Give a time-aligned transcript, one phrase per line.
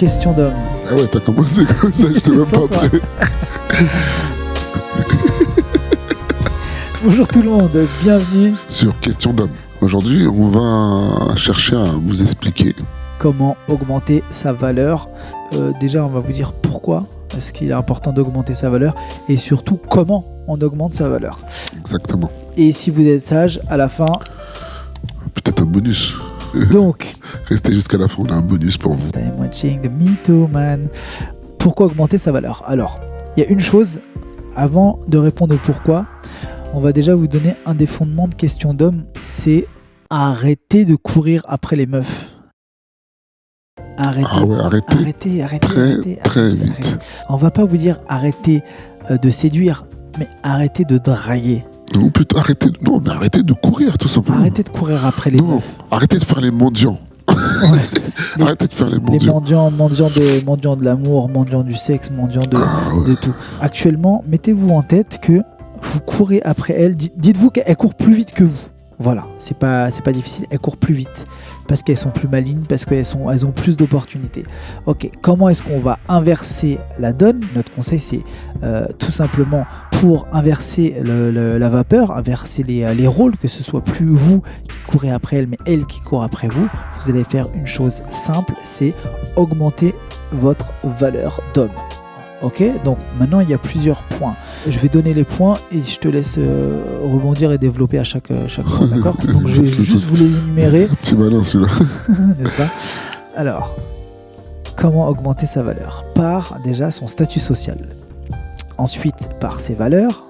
[0.00, 0.54] question d'homme.
[0.90, 2.88] Ah ouais, t'as commencé comme ça, je te même pas prêt.
[7.04, 8.54] Bonjour tout le monde, bienvenue.
[8.66, 9.50] Sur question d'homme.
[9.82, 12.74] Aujourd'hui, on va chercher à vous expliquer.
[13.18, 15.06] Comment augmenter sa valeur
[15.52, 17.04] Euh, Déjà, on va vous dire pourquoi
[17.36, 18.94] est-ce qu'il est important d'augmenter sa valeur
[19.28, 21.38] et surtout comment on augmente sa valeur.
[21.78, 22.30] Exactement.
[22.56, 24.06] Et si vous êtes sage, à la fin,
[25.34, 26.14] Peut-être un bonus.
[26.72, 27.16] donc,
[27.50, 29.10] Restez jusqu'à la fin, on a un bonus pour vous.
[29.16, 30.86] I'm watching the Mytho Man.
[31.58, 32.62] Pourquoi augmenter sa valeur?
[32.66, 33.00] Alors,
[33.36, 34.00] il y a une chose,
[34.56, 36.06] avant de répondre au pourquoi,
[36.74, 39.66] on va déjà vous donner un des fondements de question d'homme, c'est
[40.10, 42.30] arrêter de courir après les meufs.
[43.98, 44.28] Arrêtez.
[44.30, 44.94] Ah ouais, arrêtez.
[44.96, 46.72] Arrêtez, arrêtez, Très, arrêtez, très arrêtez, vite.
[46.84, 46.98] arrêtez.
[47.28, 48.62] On va pas vous dire arrêtez
[49.10, 49.84] euh, de séduire,
[50.18, 51.64] mais arrêtez de draguer.
[51.96, 52.68] Ou plutôt arrêtez.
[52.82, 54.38] Non, mais arrêtez de courir, tout simplement.
[54.38, 55.76] Arrêtez de courir après les Non, meufs.
[55.90, 56.98] arrêtez de faire les mendiants.
[58.36, 59.32] Les- Arrêtez de faire les Les mendiants.
[59.34, 63.10] mendiants, mendiants de, mendiants de l'amour, mendiants du sexe, mendiants de, Ah ouais.
[63.10, 63.34] de tout.
[63.60, 65.42] Actuellement, mettez-vous en tête que
[65.82, 66.96] vous courez après elle.
[66.96, 68.58] Di- Dites-vous qu'elle court plus vite que vous.
[68.98, 70.44] Voilà, c'est pas, c'est pas difficile.
[70.50, 71.26] Elle court plus vite
[71.70, 74.42] parce qu'elles sont plus malignes, parce qu'elles ont plus d'opportunités.
[74.86, 77.42] Ok, comment est-ce qu'on va inverser la donne?
[77.54, 78.24] Notre conseil, c'est
[78.64, 84.08] euh, tout simplement pour inverser la vapeur, inverser les, les rôles, que ce soit plus
[84.08, 86.68] vous qui courez après elle, mais elle qui court après vous.
[86.98, 88.92] Vous allez faire une chose simple, c'est
[89.36, 89.94] augmenter
[90.32, 91.70] votre valeur d'homme.
[92.42, 94.34] Ok, donc maintenant il y a plusieurs points.
[94.66, 98.30] Je vais donner les points et je te laisse euh, rebondir et développer à chaque,
[98.30, 101.70] euh, chaque point, d'accord Donc je vais juste vous les énumérer, petit malin celui-là.
[102.38, 102.70] n'est-ce pas?
[103.36, 103.76] Alors,
[104.76, 106.04] comment augmenter sa valeur?
[106.14, 107.88] Par déjà son statut social.
[108.78, 110.22] Ensuite, par ses valeurs,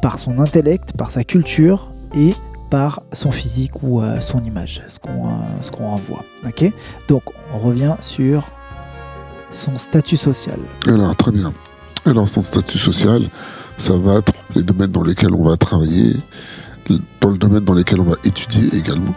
[0.00, 2.32] par son intellect, par sa culture et
[2.70, 6.24] par son physique ou euh, son image, ce qu'on euh, qu'on renvoie.
[6.46, 6.72] Ok?
[7.08, 7.22] Donc,
[7.54, 8.44] on revient sur
[9.56, 10.58] son statut social.
[10.86, 11.52] Alors, très bien.
[12.04, 13.28] Alors, son statut social,
[13.78, 16.16] ça va être les domaines dans lesquels on va travailler,
[17.20, 19.14] dans le domaine dans lesquels on va étudier également,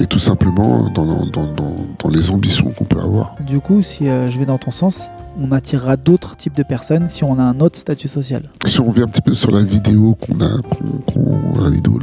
[0.00, 3.34] et tout simplement dans, dans, dans, dans- dans les ambitions qu'on peut avoir.
[3.46, 5.08] Du coup, si euh, je vais dans ton sens,
[5.40, 8.42] on attirera d'autres types de personnes si on a un autre statut social.
[8.66, 10.48] Si on revient un petit peu sur la vidéo qu'on a,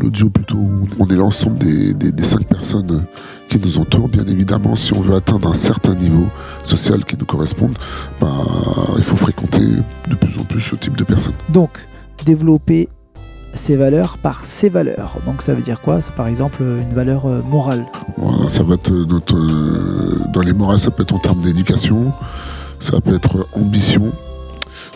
[0.01, 0.57] l'audio plutôt,
[0.99, 3.05] on est l'ensemble des, des, des cinq personnes
[3.49, 4.09] qui nous entourent.
[4.09, 6.25] Bien évidemment, si on veut atteindre un certain niveau
[6.63, 7.77] social qui nous corresponde,
[8.19, 8.27] bah,
[8.97, 9.59] il faut fréquenter
[10.09, 11.33] de plus en plus ce type de personnes.
[11.49, 11.71] Donc,
[12.25, 12.89] développer
[13.55, 15.17] ses valeurs par ses valeurs.
[15.25, 16.01] Donc, ça veut dire quoi?
[16.01, 17.85] C'est par exemple une valeur euh, morale.
[18.17, 22.13] Voilà, ça va être notre, euh, dans les morales, ça peut être en termes d'éducation,
[22.79, 24.11] ça peut être ambition,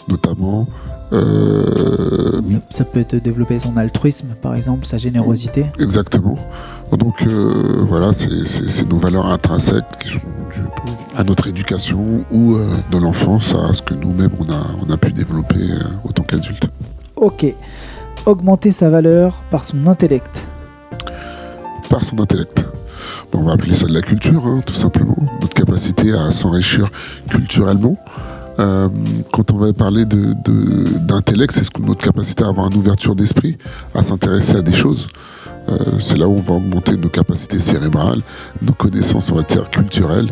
[0.08, 0.68] notamment.
[1.12, 5.66] euh, Ça peut être développer son altruisme, par exemple, sa générosité.
[5.80, 6.38] exactement.
[6.98, 10.18] Donc euh, voilà, c'est nos valeurs intrinsèques qui sont
[10.52, 10.62] dues
[11.16, 14.98] à notre éducation ou euh, dans l'enfance, à ce que nous-mêmes on a, on a
[14.98, 16.68] pu développer euh, autant qu'adultes.
[17.16, 17.53] Ok.
[18.34, 20.46] Augmenter sa valeur par son intellect.
[21.90, 22.64] Par son intellect.
[23.34, 25.18] Bon, on va appeler ça de la culture, hein, tout simplement.
[25.42, 26.92] Notre capacité à s'enrichir
[27.28, 27.98] culturellement.
[28.60, 28.88] Euh,
[29.34, 33.58] quand on va parler de- de- d'intellect, c'est notre capacité à avoir une ouverture d'esprit,
[33.96, 35.08] à s'intéresser à des choses.
[35.68, 38.22] Euh, c'est là où on va augmenter nos capacités cérébrales,
[38.62, 40.28] nos connaissances en matière culturelle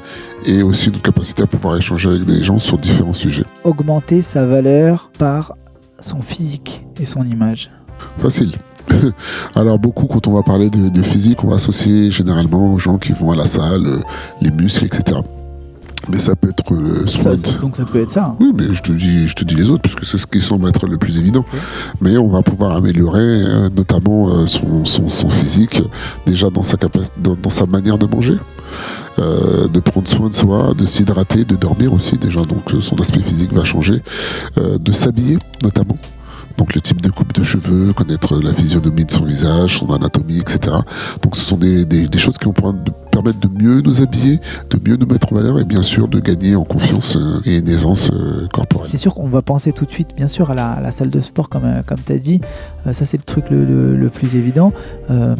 [0.45, 3.45] et aussi notre capacité à pouvoir échanger avec des gens sur différents sujets.
[3.63, 5.55] Augmenter sa valeur par
[5.99, 7.71] son physique et son image.
[8.19, 8.51] Facile.
[9.55, 12.97] Alors beaucoup, quand on va parler de, de physique, on va associer généralement aux gens
[12.97, 13.99] qui vont à la salle, euh,
[14.41, 15.19] les muscles, etc.
[16.09, 18.25] Mais ça peut être euh, ça- donc, ça peut être ça.
[18.27, 18.35] hein.
[18.39, 20.69] Oui, mais je te dis, je te dis les autres, puisque c'est ce qui semble
[20.69, 21.43] être le plus évident.
[21.99, 25.81] Mais on va pouvoir améliorer euh, notamment euh, son, son- son physique,
[26.25, 26.77] déjà dans sa,
[27.21, 28.37] dans, dans sa manière de manger,
[29.17, 33.51] de prendre soin de soi, de s'hydrater, de dormir aussi, déjà, donc son aspect physique
[33.51, 34.03] va changer,
[34.57, 35.97] de s'habiller notamment.
[36.57, 40.39] Donc le type de coupe de cheveux, connaître la physionomie de son visage, son anatomie,
[40.39, 40.75] etc.
[41.21, 44.39] Donc ce sont des, des- des choses qui vont permettre de mieux nous habiller,
[44.71, 47.57] de mieux nous mettre en valeur et bien sûr de gagner en confiance euh, et
[47.59, 48.89] une aisance euh, corporelle.
[48.89, 51.09] C'est sûr qu'on va penser tout de suite, bien sûr, à la, à la salle
[51.11, 52.39] de sport, comme, euh, comme tu as dit.
[52.87, 54.73] Euh, ça, c'est le truc le, le- le plus évident.
[55.11, 55.35] Euh,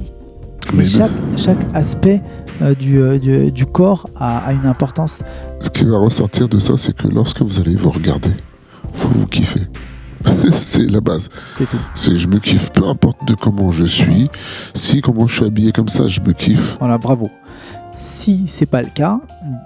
[0.73, 2.21] mais chaque, chaque aspect
[2.61, 5.23] euh, du, du, du corps a, a une importance.
[5.59, 8.29] Ce qui va ressortir de ça, c'est que lorsque vous allez vous regarder,
[8.93, 9.61] vous vous kiffez.
[10.55, 11.29] c'est la base.
[11.57, 11.77] C'est tout.
[11.95, 14.29] C'est je me kiffe, peu importe de comment je suis.
[14.73, 16.77] Si comment je suis habillé comme ça, je me kiffe.
[16.79, 17.29] Voilà, bravo.
[17.99, 19.19] Si c'est pas le cas,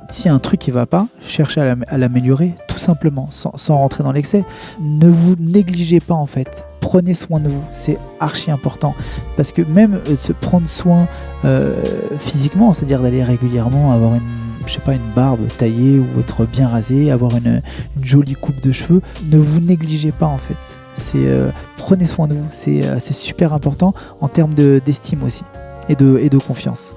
[0.10, 3.78] si un truc qui va pas, cherchez à l'am- à l'améliorer tout simplement, sans, sans
[3.78, 4.46] rentrer dans l'excès.
[4.80, 6.64] Ne vous négligez pas en fait.
[6.80, 8.96] Prenez soin de vous, c'est archi important.
[9.36, 11.08] Parce que même euh, se prendre soin
[11.44, 11.76] euh,
[12.20, 14.22] physiquement, c'est-à-dire d'aller régulièrement avoir une,
[14.68, 17.62] je sais pas, une barbe taillée ou être bien rasé, avoir une,
[18.02, 19.02] jolie coupe de cheveux.
[19.32, 20.80] Ne vous négligez pas en fait.
[20.96, 25.44] C'est euh, prenez soin de vous, c'est euh, super important en termes de- d'estime aussi
[25.90, 26.94] et de, et de confiance.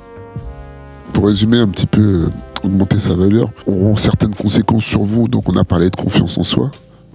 [1.13, 2.31] Pour résumer un petit peu, euh,
[2.65, 5.29] augmenter sa valeur auront certaines conséquences sur vous.
[5.29, 6.71] Donc on a parlé de confiance en soi,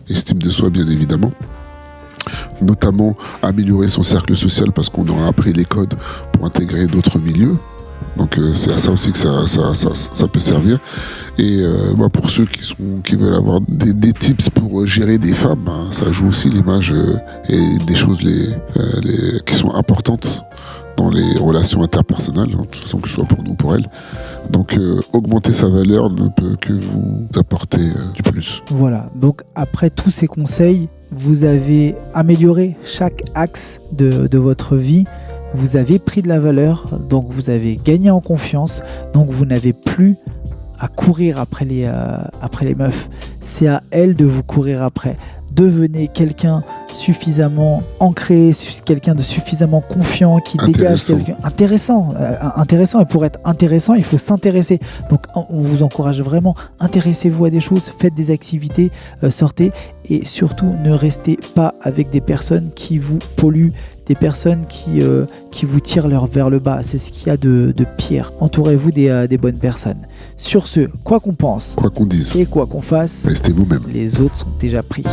[0.10, 1.32] estime de soi bien évidemment.
[2.62, 5.96] Notamment améliorer son cercle social parce qu'on aura appris les codes
[6.34, 7.56] pour intégrer d'autres milieux.
[8.18, 10.80] Donc euh, c'est à ça aussi que ça, ça, ça- peut servir.
[11.38, 15.18] Et euh, bah, pour ceux qui, sont, qui veulent avoir des, tips pour euh, gérer
[15.18, 16.94] des femmes, bah, ça joue aussi l'image
[17.50, 18.48] et des choses les,
[19.04, 20.44] les- qui sont importantes
[20.98, 23.74] dans les relations interpersonnelles, hein, de toute façon que ce soit pour nous ou pour
[23.76, 23.88] elles.
[24.52, 24.78] Donc
[25.14, 27.80] augmenter sa valeur ne peut que vous apporter
[28.16, 28.62] du plus.
[28.70, 35.06] Voilà, donc après tous ces conseils, vous avez amélioré chaque axe de, de votre vie,
[35.54, 38.82] vous avez pris de la valeur, donc vous avez gagné en confiance,
[39.14, 40.16] donc vous n'avez plus
[40.80, 43.10] à courir après les, euh, après les meufs,
[43.42, 45.18] c'est à elles de vous courir après.
[45.52, 46.64] Devenez quelqu'un
[46.94, 48.52] suffisamment ancré,
[48.86, 51.16] quelqu'un de suffisamment confiant qui dégage Intéressant.
[51.18, 54.80] quelqu'un intéressant, euh, intéressant et pour être intéressant, il faut s'intéresser.
[55.10, 58.92] Donc on on vous encourage vraiment, intéressez-vous à des choses, faites des activités,
[59.24, 59.72] euh, sortez
[60.06, 63.74] et surtout ne restez pas avec des personnes qui vous polluent,
[64.10, 66.82] des personnes qui, euh, qui vous tirent leur vers le bas.
[66.84, 68.34] C'est ce qu'il y a de, de pire.
[68.42, 70.00] Entourez-vous des, euh, des bonnes personnes.
[70.38, 73.84] Sur ce, quoi qu'on pense Quoi qu'on dise, et quoi qu'on fasse, restez vous-même.
[73.94, 75.04] les autres sont déjà pris.